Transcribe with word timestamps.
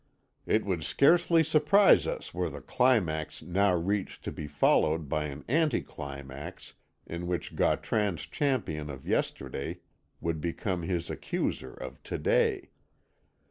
It 0.47 0.65
would 0.65 0.83
scarcely 0.83 1.43
surprise 1.43 2.07
us 2.07 2.33
were 2.33 2.49
the 2.49 2.59
climax 2.61 3.43
now 3.43 3.75
reached 3.75 4.23
to 4.23 4.31
be 4.31 4.47
followed 4.47 5.07
by 5.07 5.25
an 5.25 5.45
anti 5.47 5.81
climax 5.81 6.73
in 7.05 7.27
which 7.27 7.55
Gautran's 7.55 8.23
champion 8.25 8.89
of 8.89 9.05
yesterday 9.07 9.81
would 10.19 10.41
become 10.41 10.81
his 10.81 11.11
accuser 11.11 11.75
of 11.75 12.01
to 12.01 12.17
day. 12.17 12.71